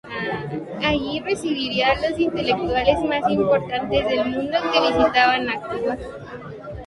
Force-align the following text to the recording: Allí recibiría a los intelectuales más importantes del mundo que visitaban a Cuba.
Allí 0.83 1.19
recibiría 1.19 1.91
a 1.91 1.95
los 2.09 2.17
intelectuales 2.19 2.97
más 3.03 3.21
importantes 3.31 4.03
del 4.09 4.25
mundo 4.31 4.57
que 4.73 4.81
visitaban 4.97 5.47
a 5.47 5.61
Cuba. 5.61 5.97